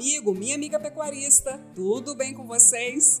amigo, 0.00 0.32
minha 0.32 0.54
amiga 0.54 0.80
pecuarista, 0.80 1.60
tudo 1.74 2.14
bem 2.14 2.32
com 2.32 2.46
vocês? 2.46 3.20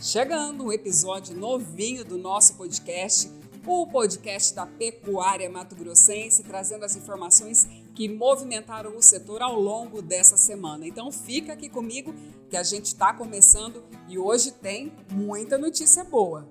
Chegando 0.00 0.64
um 0.64 0.72
episódio 0.72 1.36
novinho 1.36 2.04
do 2.04 2.18
nosso 2.18 2.56
podcast, 2.56 3.30
o 3.64 3.86
podcast 3.86 4.52
da 4.52 4.66
Pecuária 4.66 5.48
Mato 5.48 5.76
Grossense, 5.76 6.42
trazendo 6.42 6.84
as 6.84 6.96
informações 6.96 7.68
que 7.94 8.08
movimentaram 8.08 8.96
o 8.96 9.02
setor 9.02 9.42
ao 9.42 9.54
longo 9.60 10.02
dessa 10.02 10.36
semana. 10.36 10.84
Então 10.88 11.12
fica 11.12 11.52
aqui 11.52 11.68
comigo 11.68 12.12
que 12.48 12.56
a 12.56 12.64
gente 12.64 12.86
está 12.86 13.12
começando 13.14 13.80
e 14.08 14.18
hoje 14.18 14.50
tem 14.50 14.92
muita 15.12 15.56
notícia 15.56 16.02
boa. 16.02 16.48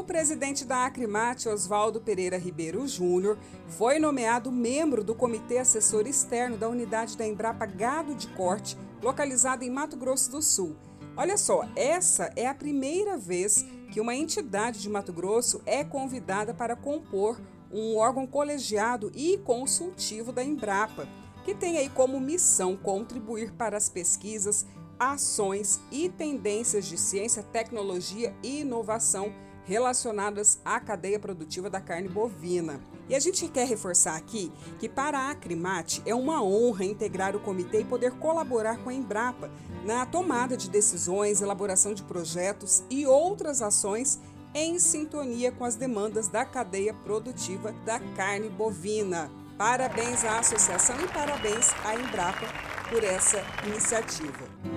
O 0.00 0.04
presidente 0.04 0.64
da 0.64 0.86
Acrimate, 0.86 1.46
Oswaldo 1.46 2.00
Pereira 2.00 2.38
Ribeiro 2.38 2.88
Júnior, 2.88 3.36
foi 3.68 3.98
nomeado 3.98 4.50
membro 4.50 5.04
do 5.04 5.14
Comitê 5.14 5.58
Assessor 5.58 6.06
Externo 6.06 6.56
da 6.56 6.70
unidade 6.70 7.18
da 7.18 7.26
Embrapa 7.26 7.66
Gado 7.66 8.14
de 8.14 8.26
Corte, 8.28 8.78
localizada 9.02 9.62
em 9.62 9.68
Mato 9.68 9.98
Grosso 9.98 10.30
do 10.30 10.40
Sul. 10.40 10.74
Olha 11.14 11.36
só, 11.36 11.68
essa 11.76 12.32
é 12.34 12.46
a 12.46 12.54
primeira 12.54 13.18
vez 13.18 13.62
que 13.92 14.00
uma 14.00 14.14
entidade 14.14 14.80
de 14.80 14.88
Mato 14.88 15.12
Grosso 15.12 15.60
é 15.66 15.84
convidada 15.84 16.54
para 16.54 16.74
compor 16.74 17.38
um 17.70 17.98
órgão 17.98 18.26
colegiado 18.26 19.12
e 19.14 19.36
consultivo 19.36 20.32
da 20.32 20.42
Embrapa, 20.42 21.06
que 21.44 21.54
tem 21.54 21.76
aí 21.76 21.90
como 21.90 22.18
missão 22.18 22.74
contribuir 22.74 23.52
para 23.52 23.76
as 23.76 23.90
pesquisas, 23.90 24.64
ações 24.98 25.78
e 25.92 26.08
tendências 26.08 26.86
de 26.86 26.96
ciência, 26.96 27.42
tecnologia 27.42 28.34
e 28.42 28.60
inovação 28.60 29.30
relacionadas 29.64 30.60
à 30.64 30.80
cadeia 30.80 31.18
produtiva 31.18 31.68
da 31.70 31.80
carne 31.80 32.08
bovina. 32.08 32.80
E 33.08 33.14
a 33.14 33.20
gente 33.20 33.48
quer 33.48 33.66
reforçar 33.66 34.16
aqui 34.16 34.52
que 34.78 34.88
para 34.88 35.18
a 35.18 35.30
Acrimate 35.30 36.02
é 36.06 36.14
uma 36.14 36.42
honra 36.42 36.84
integrar 36.84 37.34
o 37.34 37.40
comitê 37.40 37.80
e 37.80 37.84
poder 37.84 38.12
colaborar 38.12 38.78
com 38.78 38.90
a 38.90 38.94
Embrapa 38.94 39.50
na 39.84 40.06
tomada 40.06 40.56
de 40.56 40.70
decisões, 40.70 41.40
elaboração 41.40 41.94
de 41.94 42.02
projetos 42.02 42.84
e 42.88 43.06
outras 43.06 43.62
ações 43.62 44.20
em 44.54 44.78
sintonia 44.78 45.52
com 45.52 45.64
as 45.64 45.76
demandas 45.76 46.28
da 46.28 46.44
cadeia 46.44 46.92
produtiva 46.92 47.72
da 47.84 48.00
carne 48.16 48.48
bovina. 48.48 49.30
Parabéns 49.56 50.24
à 50.24 50.38
associação 50.38 50.96
e 51.00 51.08
parabéns 51.08 51.70
à 51.84 51.94
Embrapa 51.94 52.46
por 52.88 53.04
essa 53.04 53.42
iniciativa. 53.66 54.69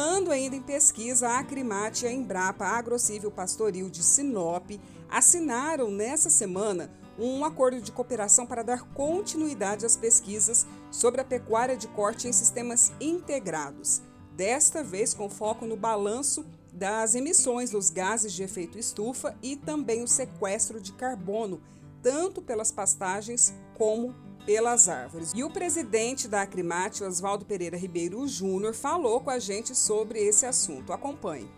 Falando 0.00 0.32
ainda 0.32 0.56
em 0.56 0.62
pesquisa, 0.62 1.28
a 1.28 1.40
Acrimate 1.40 2.06
e 2.06 2.08
a 2.08 2.12
Embrapa 2.12 2.64
Agrocível 2.64 3.30
Pastoril 3.30 3.90
de 3.90 4.02
Sinop 4.02 4.70
assinaram 5.10 5.90
nessa 5.90 6.30
semana 6.30 6.90
um 7.18 7.44
acordo 7.44 7.82
de 7.82 7.92
cooperação 7.92 8.46
para 8.46 8.62
dar 8.62 8.82
continuidade 8.94 9.84
às 9.84 9.98
pesquisas 9.98 10.66
sobre 10.90 11.20
a 11.20 11.24
pecuária 11.24 11.76
de 11.76 11.86
corte 11.88 12.26
em 12.26 12.32
sistemas 12.32 12.90
integrados, 12.98 14.00
desta 14.34 14.82
vez 14.82 15.12
com 15.12 15.28
foco 15.28 15.66
no 15.66 15.76
balanço 15.76 16.46
das 16.72 17.14
emissões 17.14 17.68
dos 17.68 17.90
gases 17.90 18.32
de 18.32 18.42
efeito 18.42 18.78
estufa 18.78 19.36
e 19.42 19.54
também 19.54 20.02
o 20.02 20.08
sequestro 20.08 20.80
de 20.80 20.94
carbono, 20.94 21.60
tanto 22.02 22.40
pelas 22.40 22.72
pastagens 22.72 23.52
como 23.76 24.14
pelas 24.44 24.88
árvores. 24.88 25.32
E 25.34 25.44
o 25.44 25.50
presidente 25.50 26.28
da 26.28 26.42
Acrimate, 26.42 27.04
Oswaldo 27.04 27.44
Pereira 27.44 27.76
Ribeiro 27.76 28.26
Júnior, 28.26 28.74
falou 28.74 29.20
com 29.20 29.30
a 29.30 29.38
gente 29.38 29.74
sobre 29.74 30.18
esse 30.18 30.46
assunto. 30.46 30.92
Acompanhe. 30.92 31.48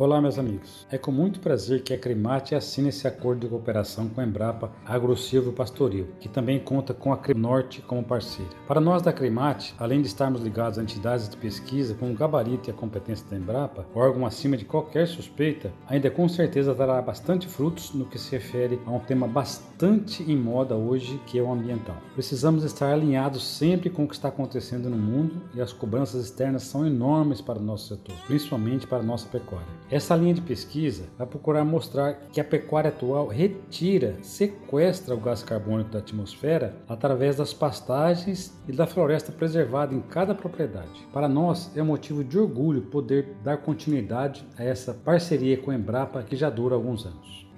Olá, 0.00 0.18
meus 0.18 0.38
amigos. 0.38 0.86
É 0.90 0.96
com 0.96 1.12
muito 1.12 1.40
prazer 1.40 1.82
que 1.82 1.92
a 1.92 1.98
Cremate 1.98 2.54
assina 2.54 2.88
esse 2.88 3.06
acordo 3.06 3.40
de 3.40 3.48
cooperação 3.48 4.08
com 4.08 4.22
a 4.22 4.24
Embrapa 4.24 4.72
Agrosilvo 4.86 5.52
Pastoril, 5.52 6.08
que 6.18 6.26
também 6.26 6.58
conta 6.58 6.94
com 6.94 7.12
a 7.12 7.20
Norte 7.36 7.82
como 7.82 8.02
parceira. 8.02 8.50
Para 8.66 8.80
nós 8.80 9.02
da 9.02 9.12
Cremate, 9.12 9.74
além 9.78 10.00
de 10.00 10.06
estarmos 10.06 10.40
ligados 10.40 10.78
a 10.78 10.82
entidades 10.82 11.28
de 11.28 11.36
pesquisa 11.36 11.94
com 11.94 12.10
o 12.10 12.14
gabarito 12.14 12.70
e 12.70 12.72
a 12.72 12.74
competência 12.74 13.26
da 13.28 13.36
Embrapa, 13.36 13.84
órgão 13.94 14.24
acima 14.24 14.56
de 14.56 14.64
qualquer 14.64 15.06
suspeita, 15.06 15.70
ainda 15.86 16.10
com 16.10 16.26
certeza 16.30 16.74
dará 16.74 17.02
bastante 17.02 17.46
frutos 17.46 17.92
no 17.92 18.06
que 18.06 18.18
se 18.18 18.30
refere 18.30 18.80
a 18.86 18.90
um 18.90 19.00
tema 19.00 19.28
bastante 19.28 20.22
em 20.22 20.34
moda 20.34 20.76
hoje, 20.76 21.20
que 21.26 21.38
é 21.38 21.42
o 21.42 21.52
ambiental. 21.52 21.98
Precisamos 22.14 22.64
estar 22.64 22.90
alinhados 22.90 23.46
sempre 23.46 23.90
com 23.90 24.04
o 24.04 24.08
que 24.08 24.14
está 24.14 24.28
acontecendo 24.28 24.88
no 24.88 24.96
mundo 24.96 25.42
e 25.54 25.60
as 25.60 25.74
cobranças 25.74 26.24
externas 26.24 26.62
são 26.62 26.86
enormes 26.86 27.42
para 27.42 27.58
o 27.58 27.62
nosso 27.62 27.88
setor, 27.88 28.16
principalmente 28.26 28.86
para 28.86 29.00
a 29.00 29.02
nossa 29.02 29.28
pecuária. 29.28 29.68
Essa 29.90 30.14
linha 30.14 30.34
de 30.34 30.40
pesquisa 30.40 31.08
vai 31.18 31.26
procurar 31.26 31.64
mostrar 31.64 32.14
que 32.32 32.40
a 32.40 32.44
pecuária 32.44 32.90
atual 32.90 33.26
retira, 33.26 34.16
sequestra 34.22 35.16
o 35.16 35.20
gás 35.20 35.42
carbônico 35.42 35.90
da 35.90 35.98
atmosfera 35.98 36.76
através 36.88 37.34
das 37.34 37.52
pastagens 37.52 38.52
e 38.68 38.72
da 38.72 38.86
floresta 38.86 39.32
preservada 39.32 39.92
em 39.92 40.00
cada 40.00 40.32
propriedade. 40.32 41.04
Para 41.12 41.28
nós 41.28 41.76
é 41.76 41.82
motivo 41.82 42.22
de 42.22 42.38
orgulho 42.38 42.82
poder 42.82 43.34
dar 43.42 43.56
continuidade 43.56 44.46
a 44.56 44.62
essa 44.62 44.94
parceria 44.94 45.58
com 45.58 45.72
a 45.72 45.74
Embrapa 45.74 46.22
que 46.22 46.36
já 46.36 46.48
dura 46.48 46.76
alguns 46.76 47.04
anos. 47.04 47.48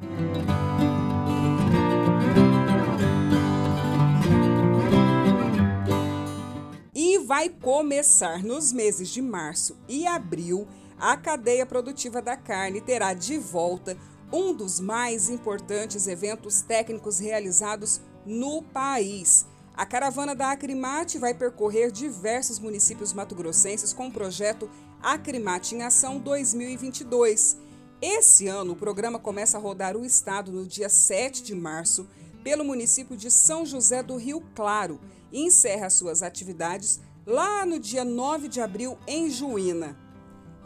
E 6.95 7.19
vai 7.19 7.51
começar 7.51 8.43
nos 8.43 8.73
meses 8.73 9.11
de 9.11 9.21
março 9.21 9.77
e 9.87 10.07
abril 10.07 10.67
a 11.03 11.17
cadeia 11.17 11.67
produtiva 11.67 12.23
da 12.23 12.37
carne 12.37 12.81
terá 12.81 13.13
de 13.13 13.37
volta 13.37 13.99
um 14.33 14.55
dos 14.55 14.79
mais 14.79 15.29
importantes 15.29 16.07
eventos 16.07 16.63
técnicos 16.63 17.19
realizados 17.19 18.01
no 18.25 18.63
país. 18.63 19.45
A 19.75 19.85
caravana 19.85 20.33
da 20.33 20.53
Acrimate 20.53 21.19
vai 21.19 21.35
percorrer 21.35 21.91
diversos 21.91 22.61
municípios 22.61 23.13
mato-grossenses 23.13 23.93
com 23.93 24.07
o 24.07 24.13
projeto 24.13 24.71
Acrimate 25.03 25.75
em 25.75 25.83
Ação 25.83 26.21
2022. 26.21 27.57
Esse 28.01 28.47
ano, 28.47 28.75
o 28.75 28.77
programa 28.77 29.19
começa 29.19 29.59
a 29.59 29.61
rodar 29.61 29.97
o 29.97 30.05
estado 30.05 30.53
no 30.53 30.65
dia 30.65 30.89
7 30.89 31.43
de 31.43 31.55
março 31.57 32.09
pelo 32.45 32.65
município 32.65 33.17
de 33.17 33.29
São 33.29 33.67
José 33.67 34.05
do 34.05 34.15
Rio 34.15 34.41
Claro 34.55 35.01
e 35.33 35.45
encerra 35.45 35.91
suas 35.91 36.23
atividades 36.23 37.01
lá 37.27 37.67
no 37.67 37.81
dia 37.81 38.05
9 38.05 38.47
de 38.47 38.61
abril 38.61 38.97
em 39.05 39.29
Juína. 39.29 40.12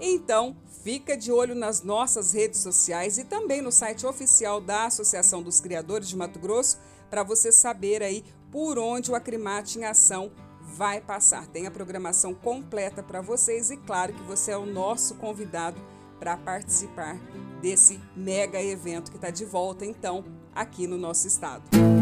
Então, 0.00 0.56
fica 0.82 1.16
de 1.16 1.32
olho 1.32 1.54
nas 1.54 1.82
nossas 1.82 2.32
redes 2.32 2.60
sociais 2.60 3.18
e 3.18 3.24
também 3.24 3.60
no 3.60 3.72
site 3.72 4.06
oficial 4.06 4.60
da 4.60 4.86
Associação 4.86 5.42
dos 5.42 5.60
Criadores 5.60 6.08
de 6.08 6.16
Mato 6.16 6.38
Grosso 6.38 6.78
para 7.10 7.22
você 7.22 7.50
saber 7.50 8.02
aí 8.02 8.24
por 8.50 8.78
onde 8.78 9.10
o 9.10 9.14
Acrimate 9.14 9.78
em 9.78 9.84
Ação 9.84 10.30
vai 10.60 11.00
passar. 11.00 11.46
Tem 11.46 11.66
a 11.66 11.70
programação 11.70 12.34
completa 12.34 13.02
para 13.02 13.20
vocês 13.20 13.70
e 13.70 13.76
claro 13.76 14.12
que 14.12 14.22
você 14.22 14.50
é 14.50 14.56
o 14.56 14.66
nosso 14.66 15.14
convidado 15.14 15.80
para 16.18 16.36
participar 16.36 17.16
desse 17.60 18.00
mega 18.14 18.62
evento 18.62 19.10
que 19.10 19.16
está 19.16 19.30
de 19.30 19.44
volta 19.44 19.84
então 19.84 20.24
aqui 20.54 20.86
no 20.86 20.96
nosso 20.96 21.26
estado. 21.26 21.95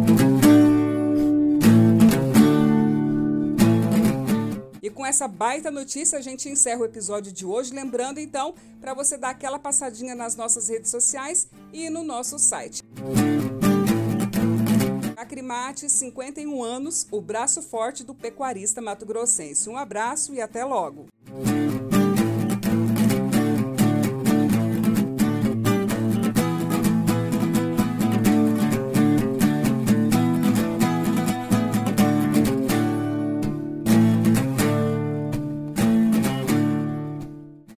Com 5.04 5.08
essa 5.08 5.28
baita 5.28 5.70
notícia, 5.70 6.18
a 6.18 6.22
gente 6.22 6.48
encerra 6.48 6.80
o 6.80 6.84
episódio 6.86 7.30
de 7.30 7.44
hoje. 7.44 7.74
Lembrando, 7.74 8.18
então, 8.18 8.54
para 8.80 8.94
você 8.94 9.18
dar 9.18 9.28
aquela 9.30 9.58
passadinha 9.58 10.14
nas 10.14 10.34
nossas 10.34 10.70
redes 10.70 10.90
sociais 10.90 11.46
e 11.74 11.90
no 11.90 12.02
nosso 12.02 12.38
site. 12.38 12.82
Acrimate, 15.14 15.90
51 15.90 16.62
anos, 16.62 17.06
o 17.10 17.20
braço 17.20 17.60
forte 17.60 18.02
do 18.02 18.14
pecuarista 18.14 18.80
mato-grossense. 18.80 19.68
Um 19.68 19.76
abraço 19.76 20.32
e 20.32 20.40
até 20.40 20.64
logo! 20.64 21.04